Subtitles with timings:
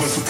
[0.00, 0.28] Thank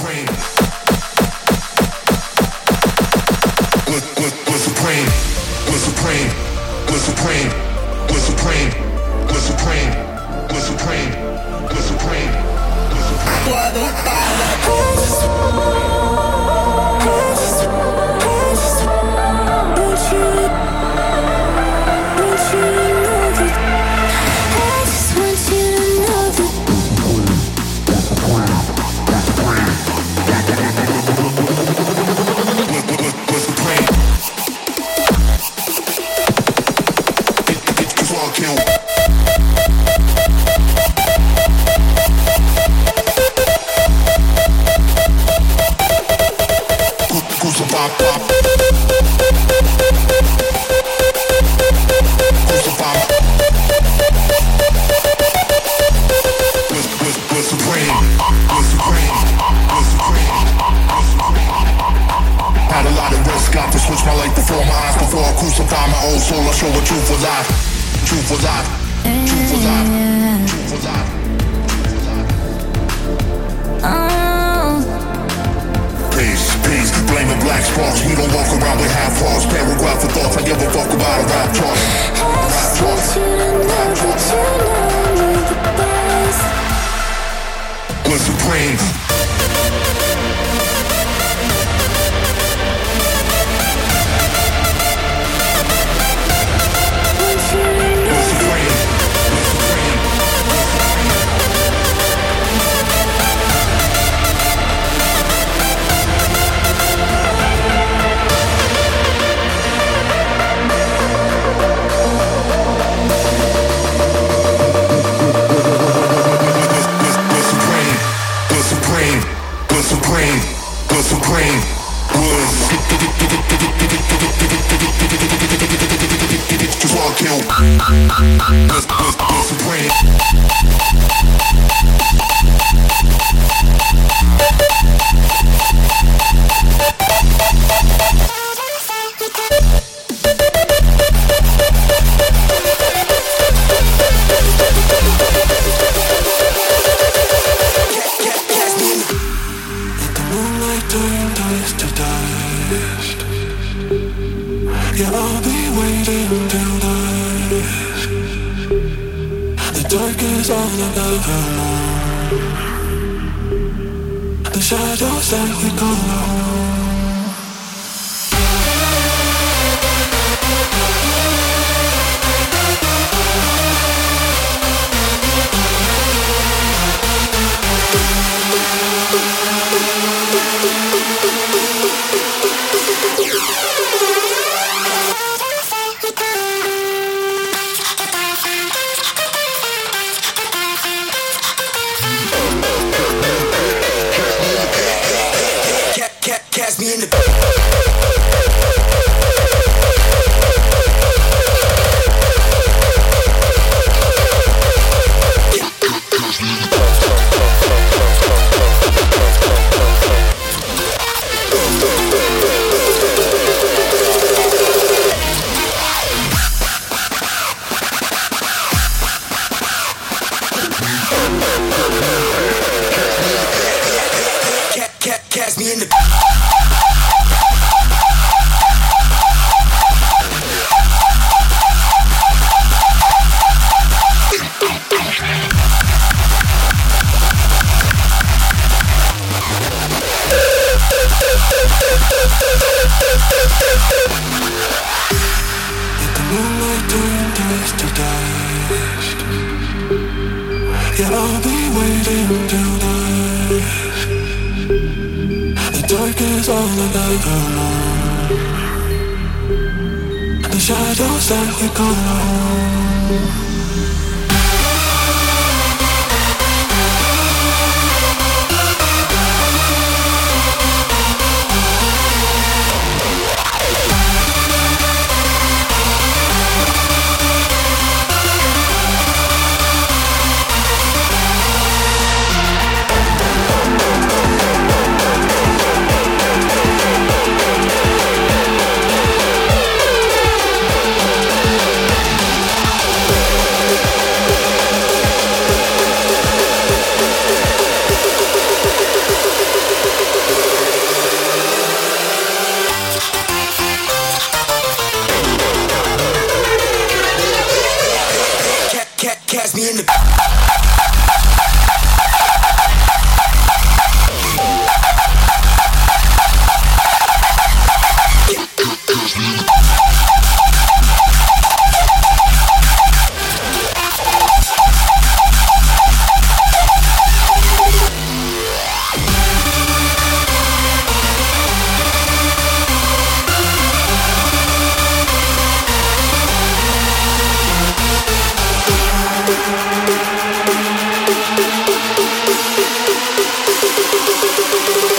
[341.39, 341.73] なるほ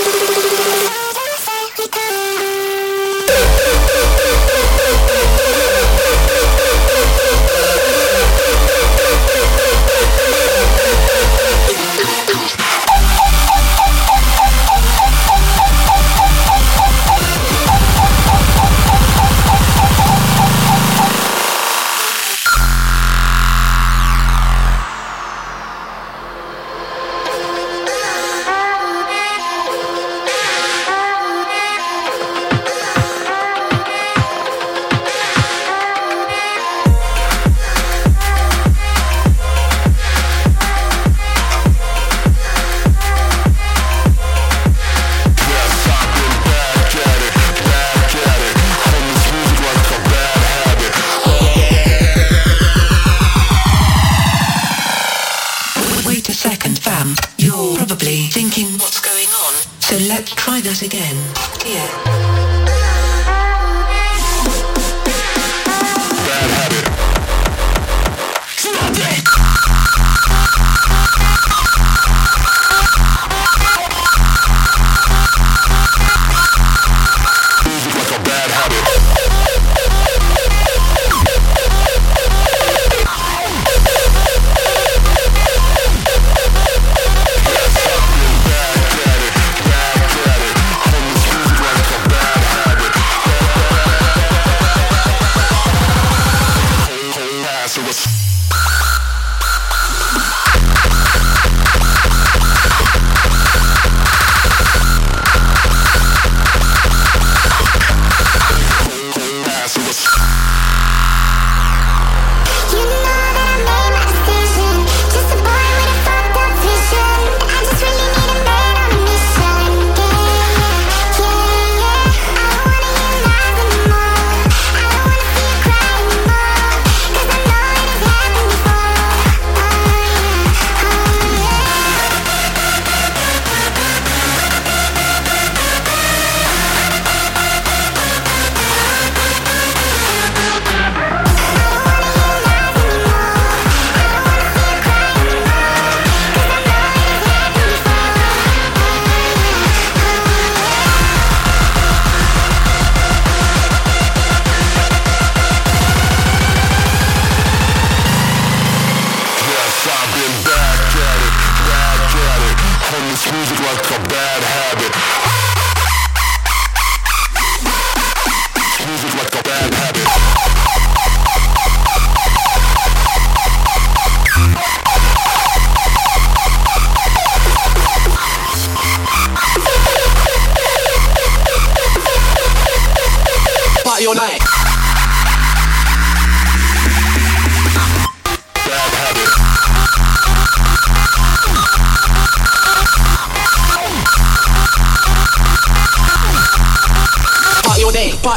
[0.03, 0.08] ど。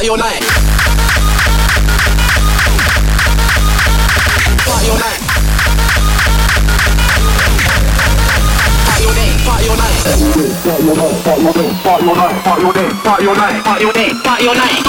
[0.02, 0.42] Party all night.
[4.66, 5.20] Party all night.
[8.82, 9.30] Party all day.
[9.46, 9.94] Party all night.
[11.84, 12.42] Party all night.
[12.42, 12.88] Party all day.
[13.04, 13.62] Party all night.
[13.62, 14.10] Party all day.
[14.24, 14.82] Party all night.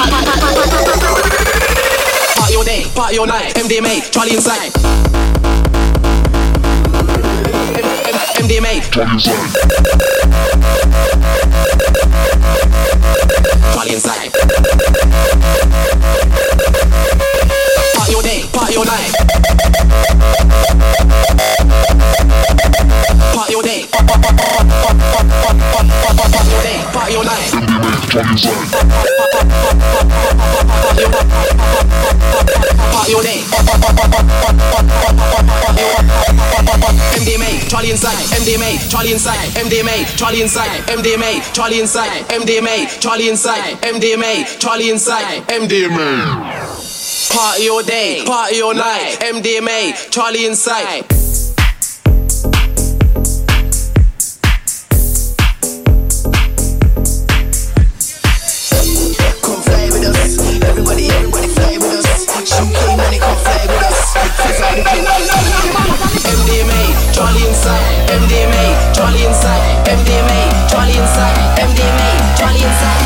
[2.36, 2.84] Party all day.
[2.96, 3.54] Party all night.
[3.54, 4.12] MDMA.
[4.12, 4.74] Charlie inside.
[8.42, 8.82] MDMA.
[8.92, 9.54] Charlie inside.
[26.94, 29.33] Party all day.
[37.14, 43.78] MDMA, Charlie inside, MDMA, Charlie inside, MDMA, Charlie inside, MDMA, Charlie inside, MDMA, Charlie inside,
[43.82, 47.34] MDMA, Charlie inside, MDMA.
[47.34, 51.23] Party all day, party all night, MDMA, Charlie inside.
[67.64, 73.04] inside, MDMA, Charlie inside, MDMA, Charlie inside, MDMA, Charlie inside,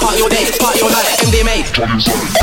[0.00, 1.64] Part your day, part your night, MDMA.
[1.74, 2.33] Charlie inside.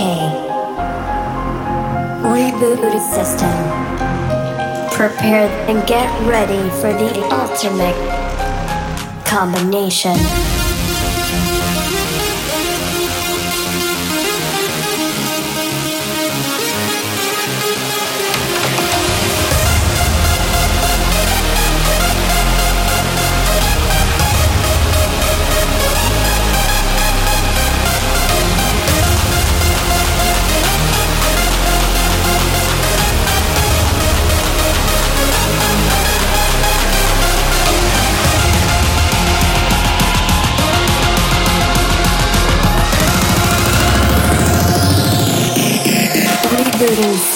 [2.23, 3.57] Rebooted system.
[4.91, 7.97] Prepare and get ready for the ultimate
[9.25, 10.19] combination.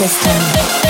[0.00, 0.89] system.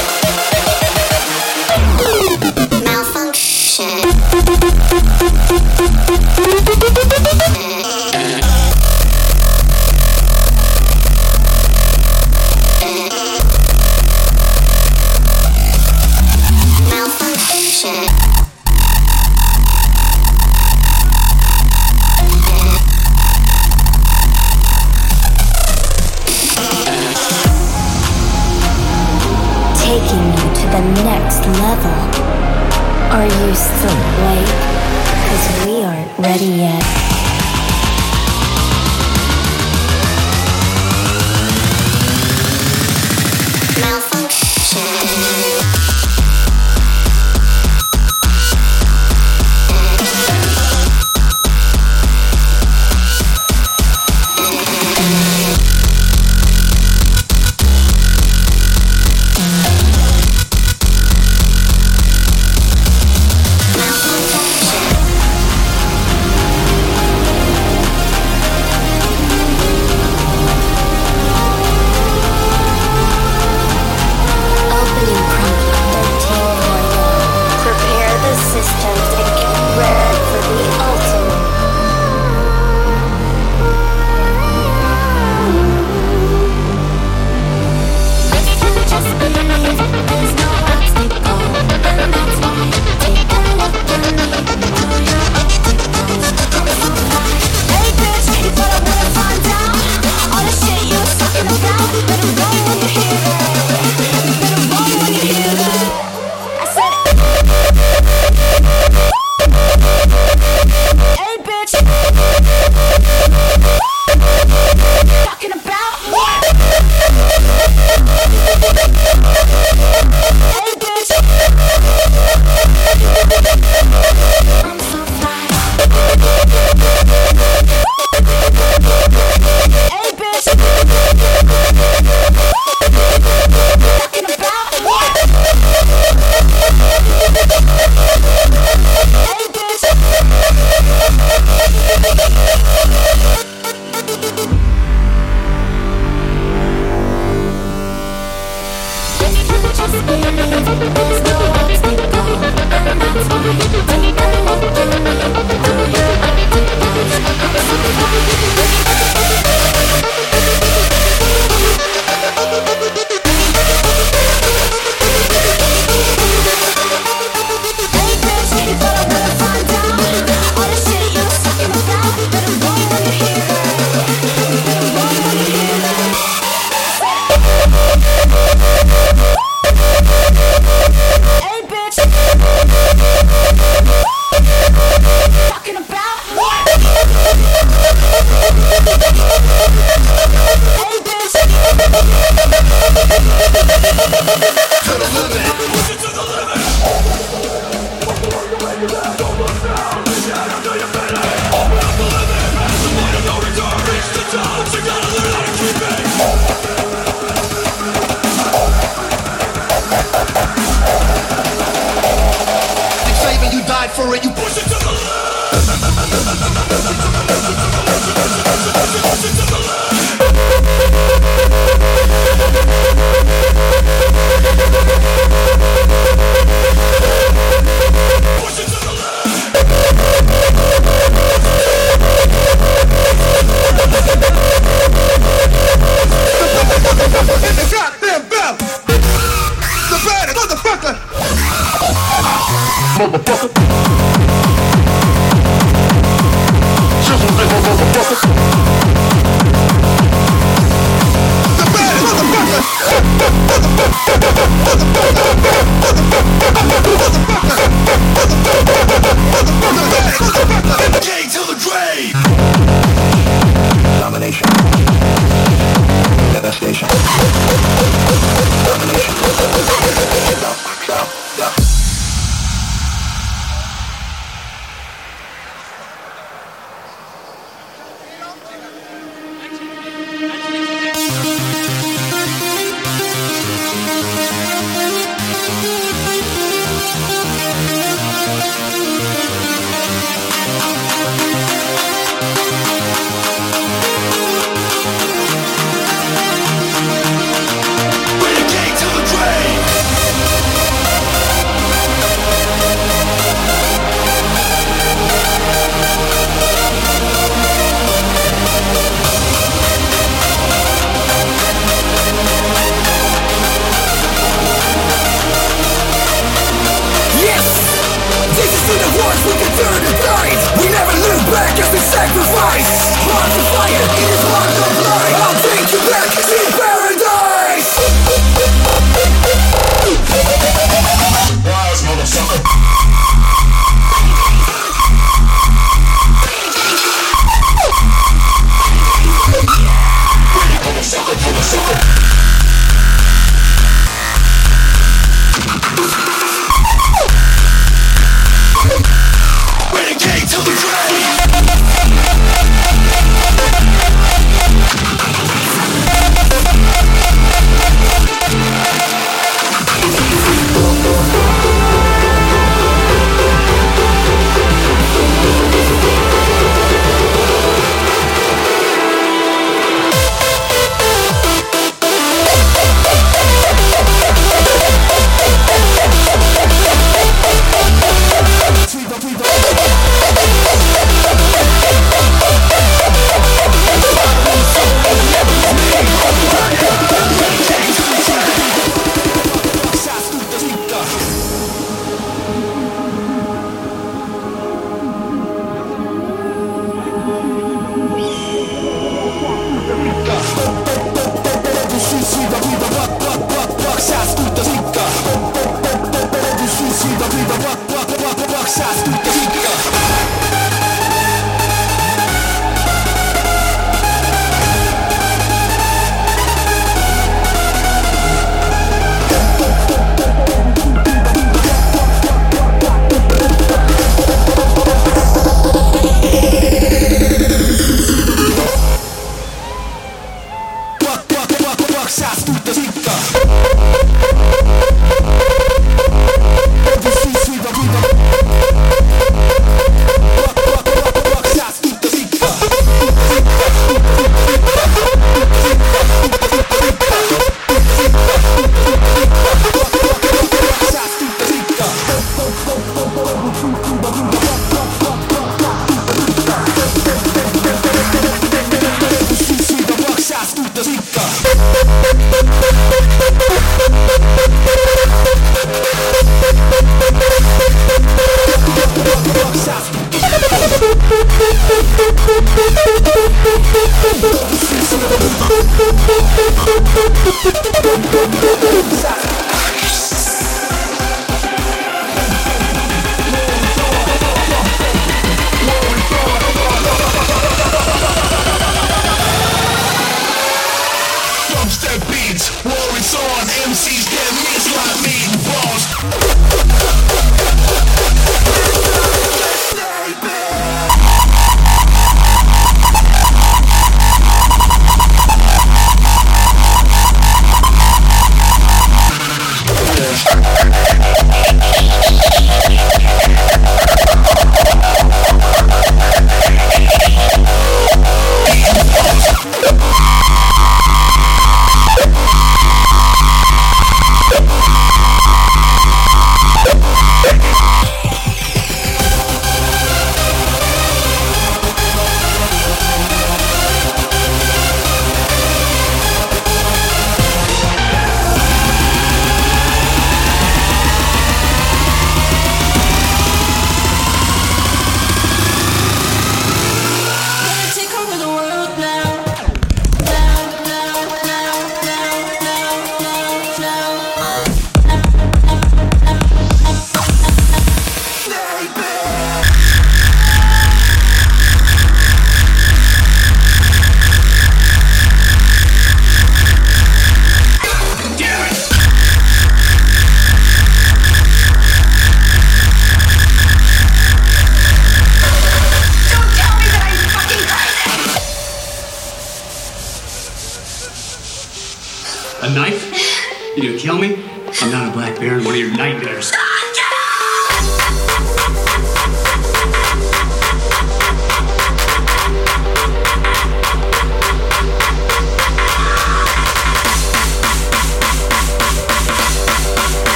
[460.36, 460.80] Dubstep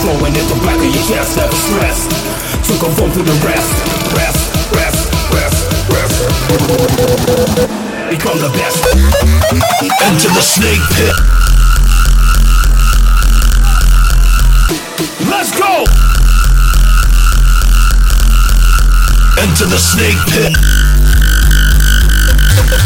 [0.00, 2.06] flowing at the back of your chest, never stress.
[2.70, 3.72] a phone to the rest,
[4.14, 4.40] rest,
[4.74, 5.58] rest, rest,
[5.90, 6.16] rest.
[8.10, 8.84] Become the best.
[10.06, 11.14] Enter the snake pit.
[15.28, 15.84] Let's go!
[19.42, 20.87] Enter the snake pit.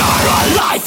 [0.00, 0.77] Are alive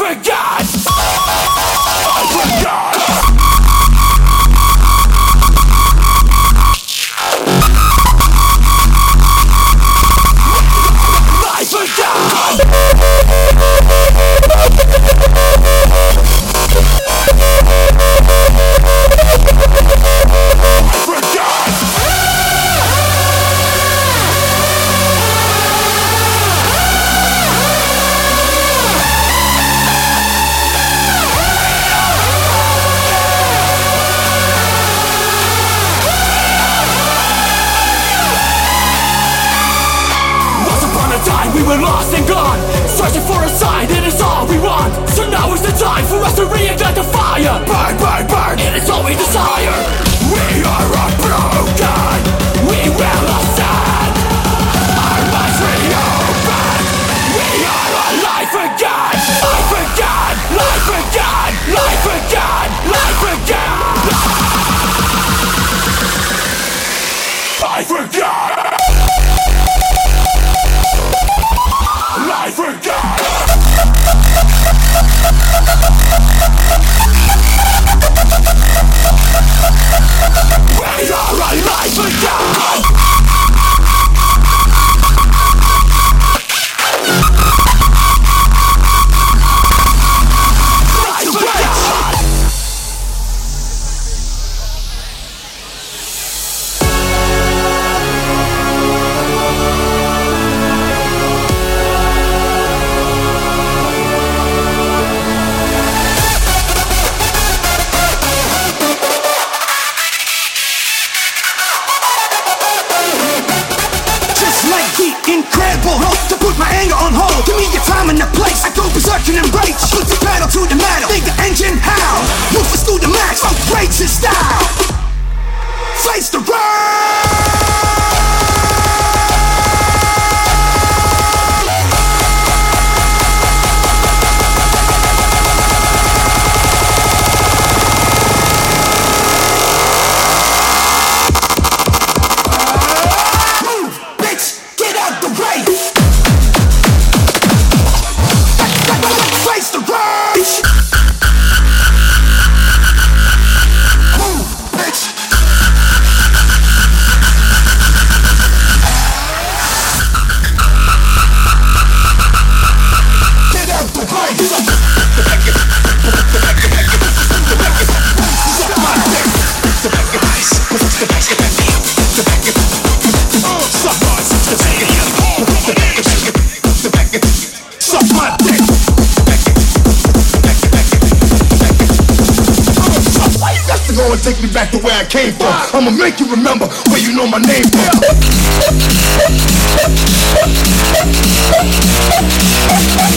[184.22, 185.48] take me back to where I came from.
[185.74, 187.82] I'ma make you remember where you know my name from.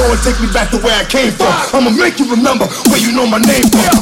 [0.00, 1.52] go and take me back to where I came from.
[1.76, 4.00] I'ma make you remember where you know my name from.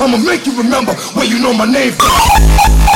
[0.00, 2.87] I'ma make you remember when you know my name.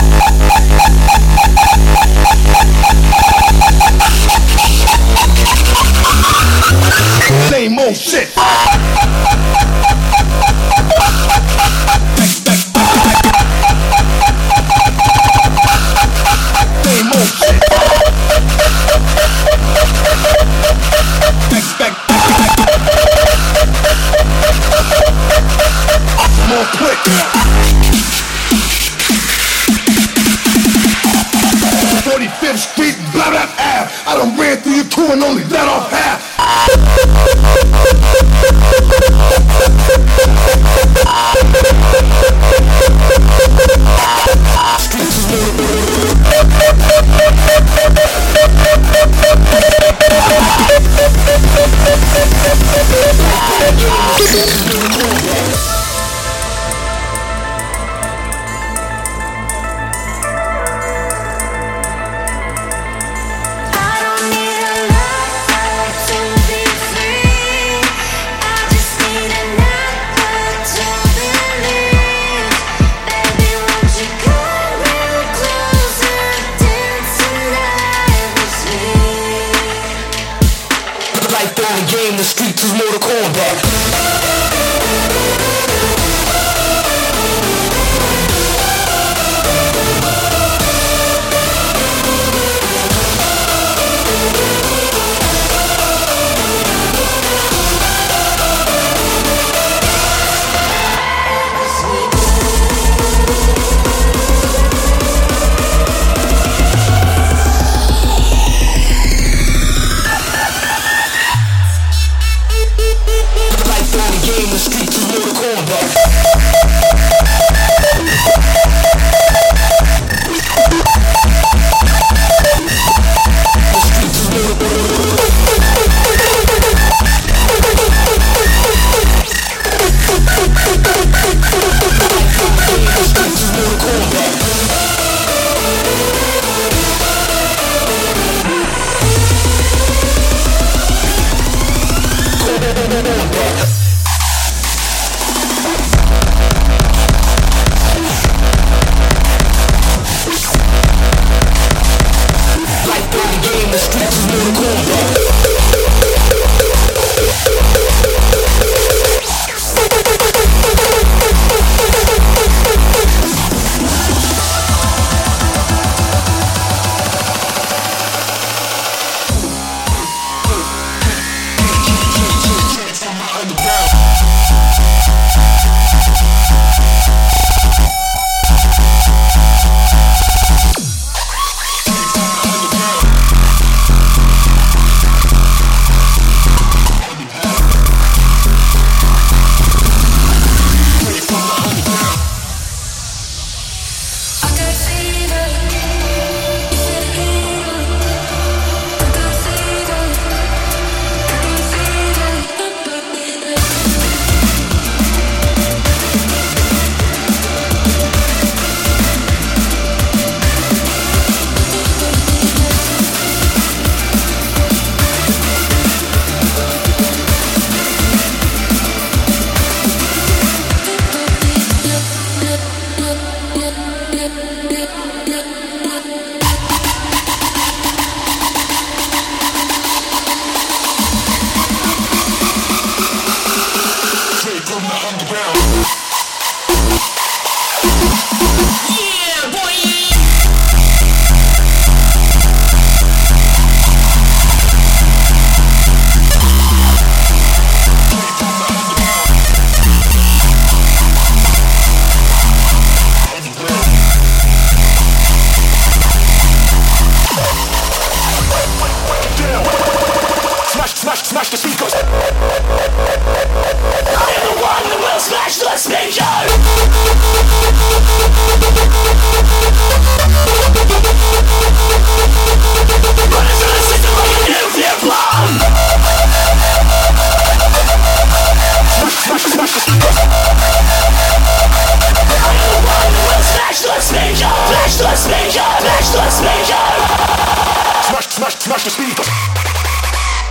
[288.84, 289.28] The speakers.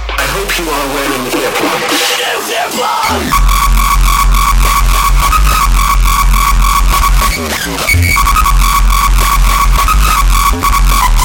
[0.07, 1.99] I hope you are wearing earplugs.
[7.35, 8.11] Nuclear bomb.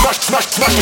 [0.03, 0.77] Smash, smash, smash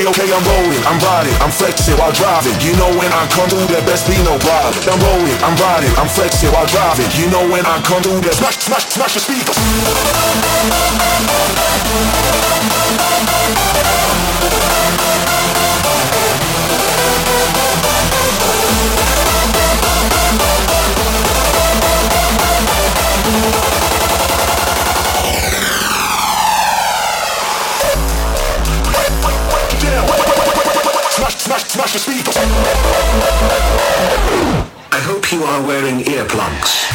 [0.00, 2.56] Okay, okay, I'm rolling, I'm riding, I'm flexing while driving.
[2.64, 4.72] You know when I come through, there best be no problem.
[4.88, 7.04] I'm rolling, I'm riding, I'm flexing while driving.
[7.20, 9.60] You know when I come through, there smash, smash, smash the speakers.
[31.50, 32.36] Smash, smash, smash the speakers.
[34.92, 36.86] I hope you are wearing earplugs.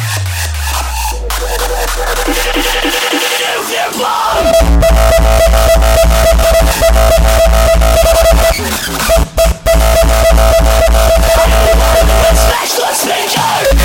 [12.32, 13.76] Smash the speaker!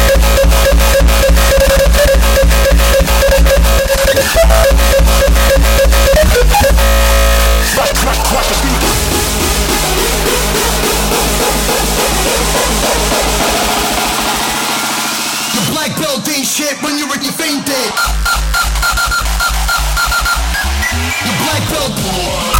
[21.72, 22.51] The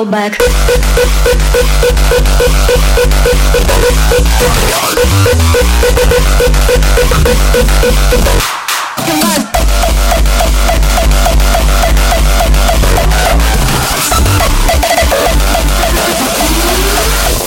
[0.10, 0.38] back.
[9.05, 9.41] Come on.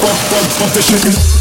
[0.01, 1.32] Bump, bump, bump the shit.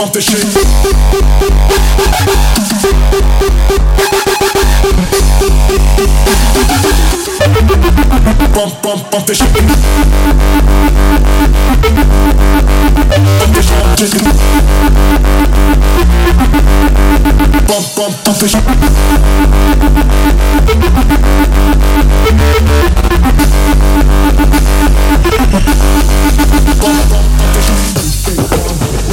[0.00, 0.32] empêché.
[8.54, 9.44] Pom pom empêché.
[13.44, 14.18] Empêché.
[17.66, 18.58] Pom pom empêché.
[26.80, 28.77] Pom pom empêché.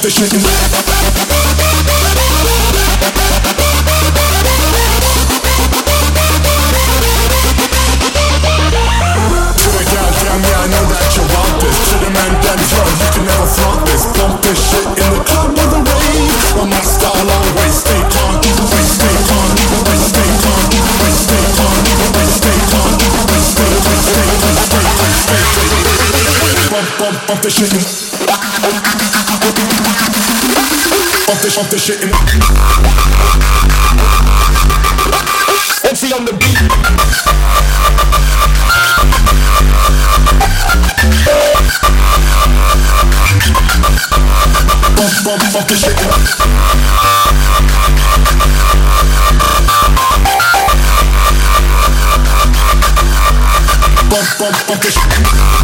[0.00, 0.70] off the shit
[26.70, 27.99] bump, bump, bump the shit.
[31.60, 32.10] off the shit and
[35.90, 36.56] MC on the beat.
[44.96, 45.96] Bump, bump, fuck the shit.
[54.08, 55.59] Bump, bump, fuck the shit.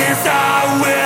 [0.00, 0.99] since I will.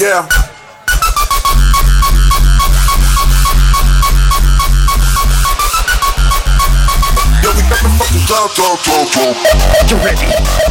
[0.00, 0.26] yeah.
[7.42, 9.88] Yo, we got the fucking down, down, down.
[9.88, 10.63] You ready?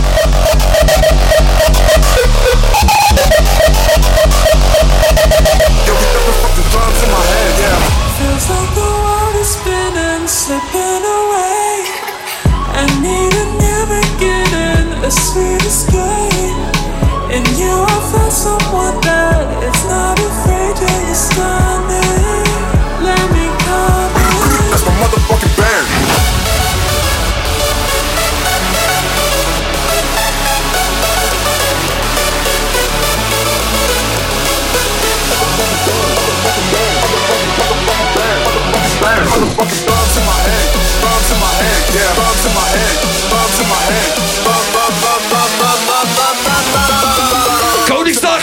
[47.87, 48.41] Koningsdag!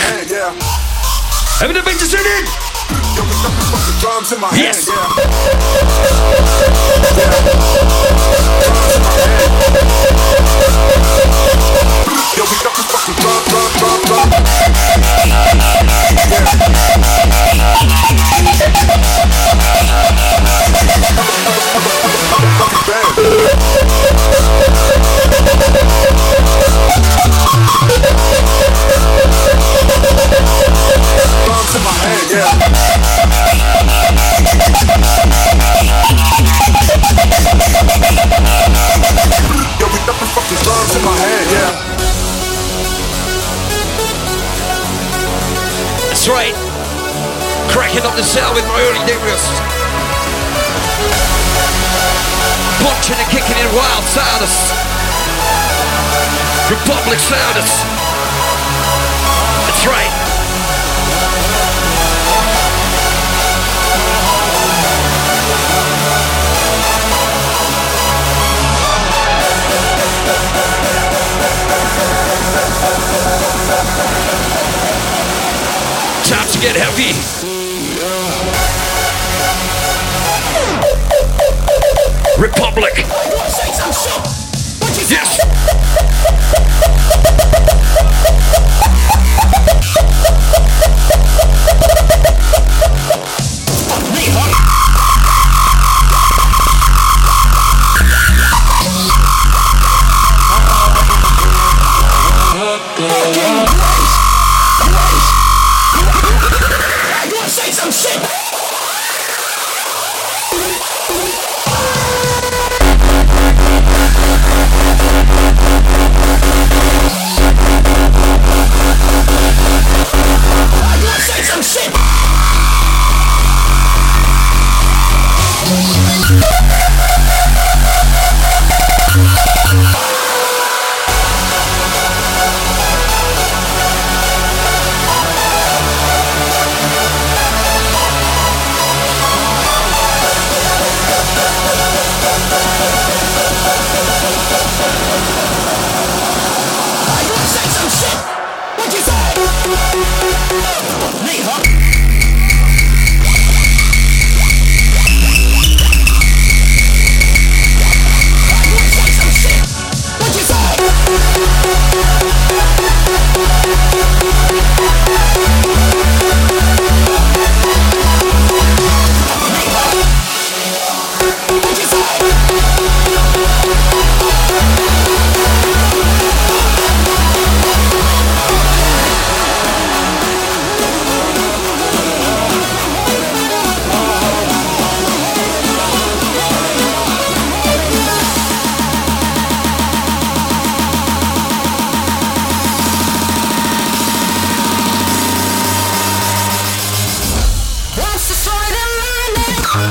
[1.57, 2.45] Hebben we een beetje zin in?
[4.53, 4.85] Yes!
[12.35, 13.15] Yo, we got fucking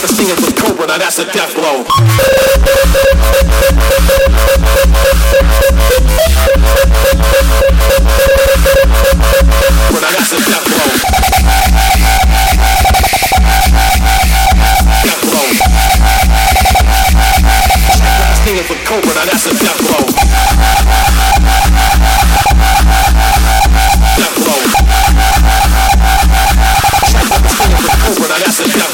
[0.00, 1.82] That's a singing with Cobra, now that's a death blow.
[9.98, 10.86] That's a death blow.
[19.24, 20.04] That's a death blow.
[28.04, 28.87] Cobra, now that's a death blow.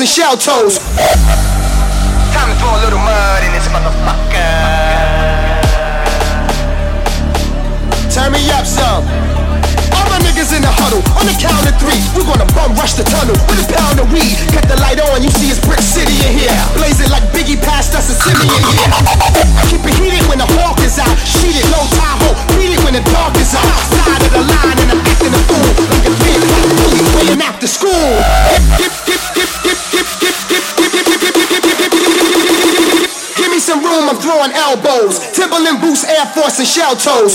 [0.00, 0.85] and shell toes.
[36.34, 37.34] Force and shell toes.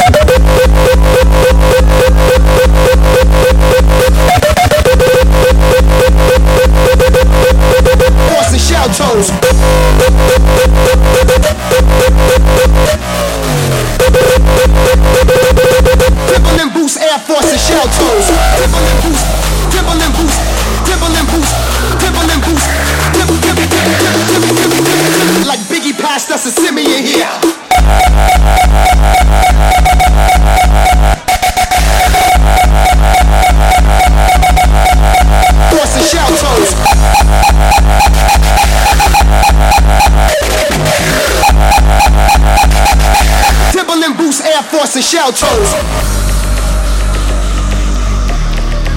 [45.01, 45.73] and shell toes.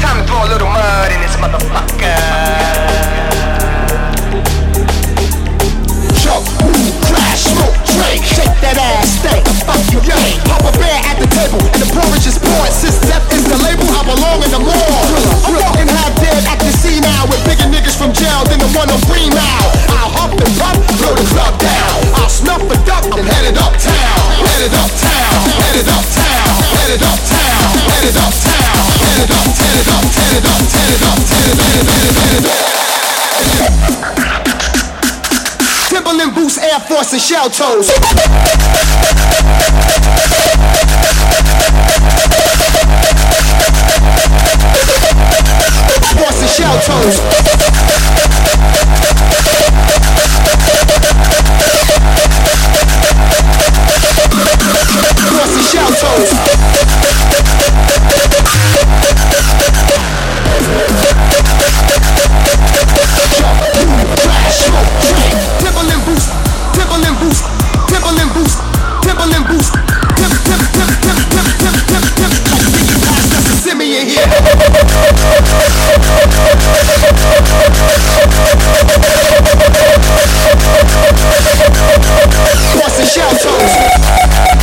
[0.01, 2.84] Time to throw a little mud in this motherfucker.
[8.35, 10.19] Shake that ass, stay the fuck you yeah.
[10.51, 12.75] Pop a bear at the table, and the porridge is poured.
[12.75, 14.91] Since death is the label, I belong in the mall.
[15.47, 18.67] I'm walking half dead at the scene now with bigger niggas from jail than the
[18.75, 19.63] one on green now.
[19.95, 21.95] I'll hump and pump, blow the club down.
[22.19, 24.19] I'll snuff a duck, I'm headed uptown.
[24.51, 30.43] Headed uptown, headed uptown, headed uptown, headed uptown, headed uptown, headed up, headed uptown, headed
[30.43, 32.51] up, headed uptown, headed up, headed
[34.11, 34.14] up.
[36.17, 37.91] Berlin boots, Air Force, and shell toes.
[46.15, 47.19] Force and.
[55.31, 55.75] Force and.
[55.75, 55.97] Jump,
[64.51, 65.34] smoke
[66.05, 66.29] boost,
[66.75, 67.45] Timberland boost,
[67.89, 68.59] Timberland boost,
[69.03, 69.73] Timberland boost,
[73.63, 74.27] Send me in here.
[82.77, 84.54] What's the shout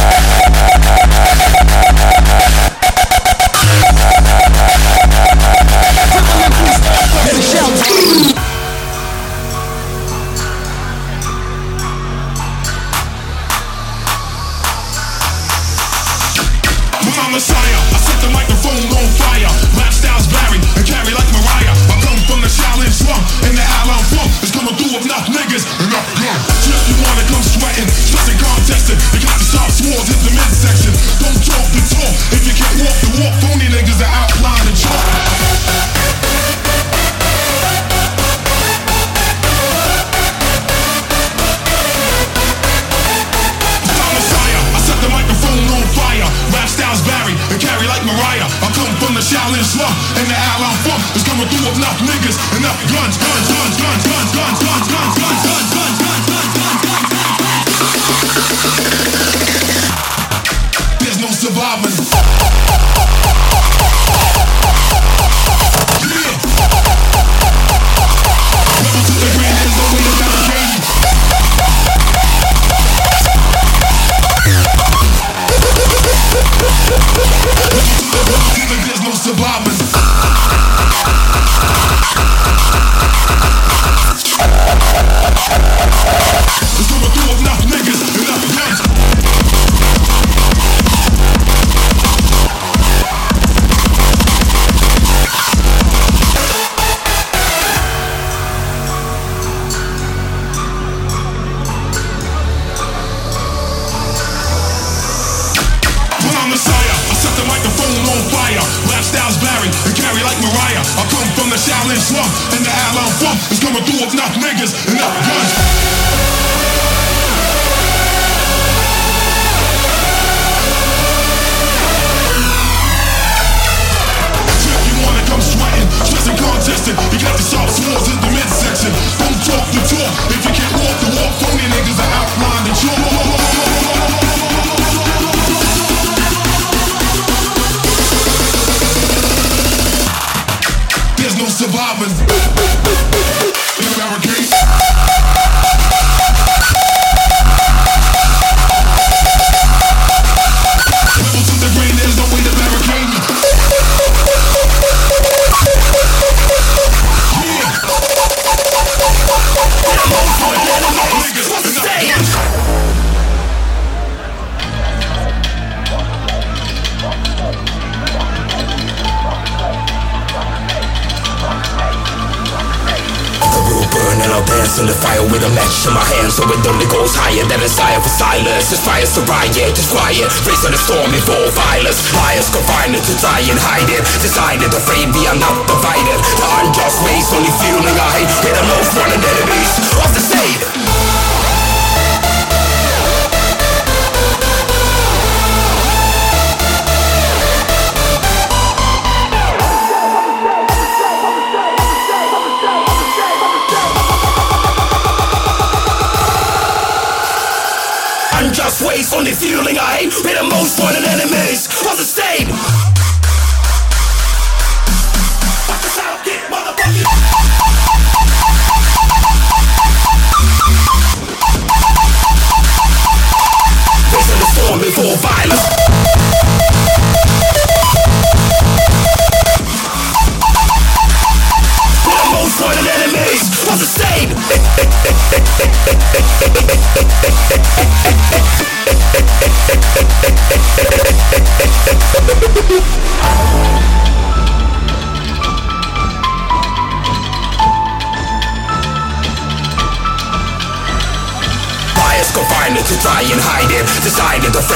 [79.22, 79.81] survivors.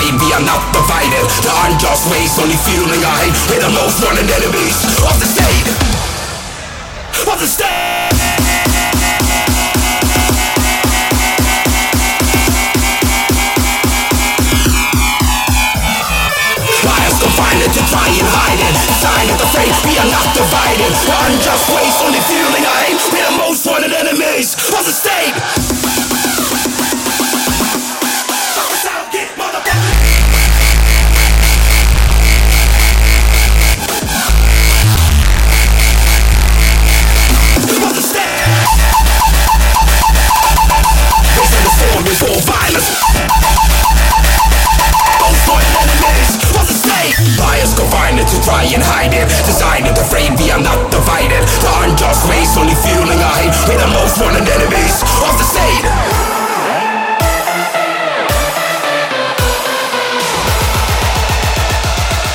[0.06, 1.26] Frame, we are not divided.
[1.42, 3.38] The unjust ways, only fueling our hate.
[3.50, 5.68] We're the most wanted enemies of the state.
[7.28, 7.76] Of the state.
[17.16, 18.76] Confined to try and hide it.
[19.02, 20.92] Sign of the faith, we are not divided.
[21.10, 23.02] The unjust ways, only fueling our hate.
[23.10, 25.34] We're the most wanted enemies of the state.
[48.46, 49.26] Try and hide it.
[49.50, 51.42] Designed to frame, we are not divided.
[51.66, 53.58] The unjust ways only fueling our hate.
[53.66, 55.86] We're the most wanted enemies of the state.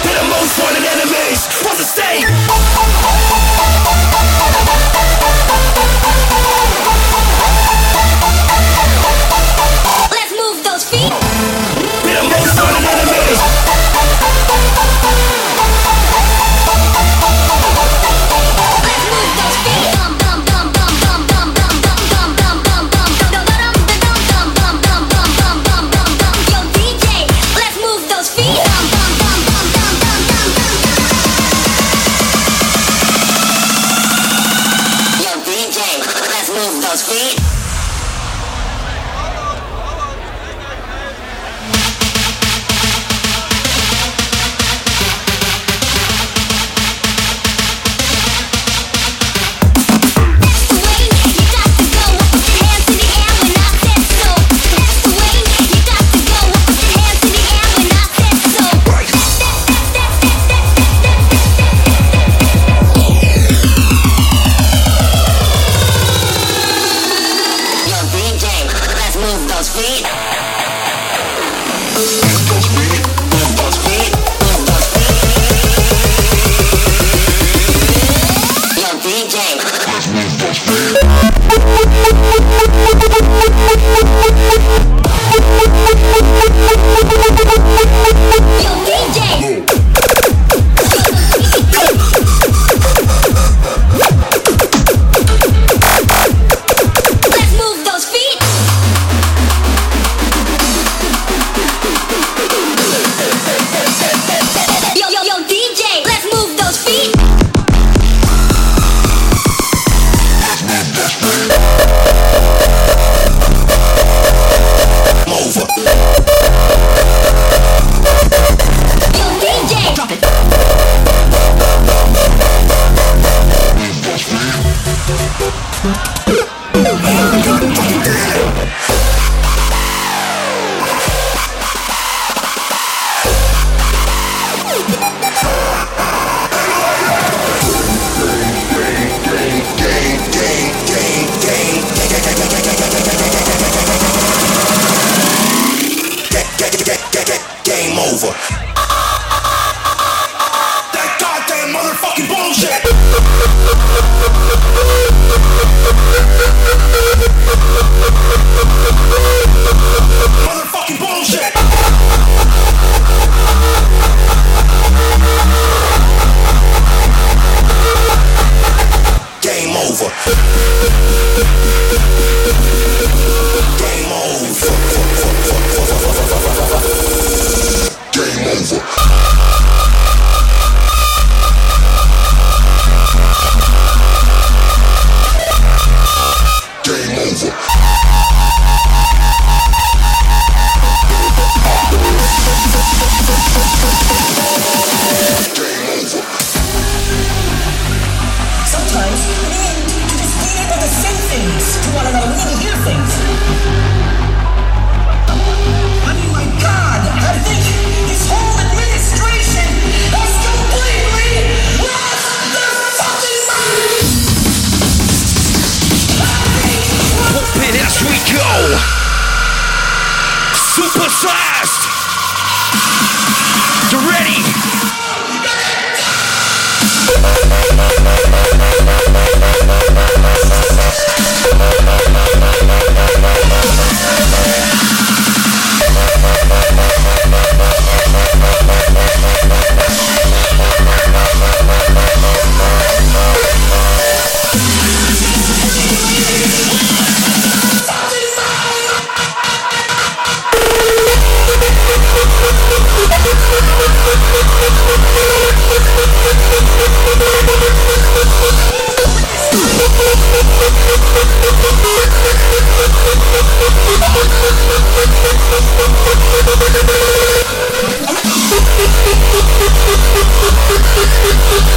[0.03, 2.27] We're the most wanted enemies of the state.
[2.27, 3.30] Oh, oh, oh.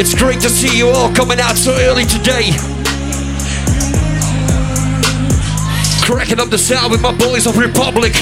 [0.00, 2.52] It's great to see you all coming out so early today.
[6.02, 8.14] Cracking up the sound with my boys of Republic.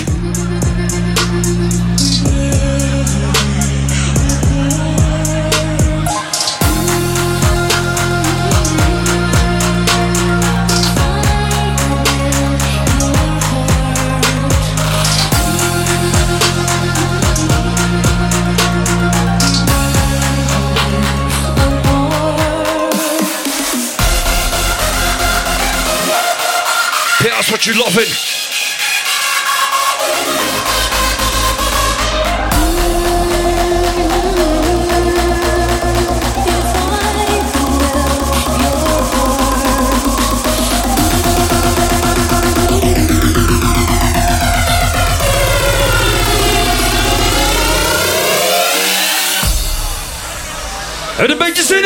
[27.67, 28.05] What you're loving.
[51.19, 51.85] And the major's in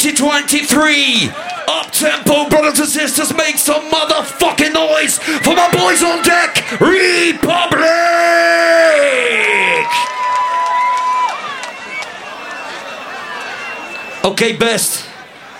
[0.00, 1.28] 2023.
[1.68, 7.80] Up tempo, brothers and sisters, make some motherfucking noise for my boys on deck, Republic!
[14.24, 15.06] Okay, best.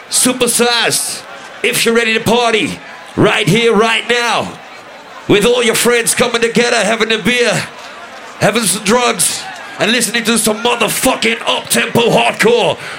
[0.09, 1.23] Supersized.
[1.63, 2.81] If you're ready to party,
[3.17, 4.59] right here, right now,
[5.29, 7.53] with all your friends coming together, having a beer,
[8.41, 9.43] having some drugs,
[9.79, 12.79] and listening to some motherfucking up tempo hardcore.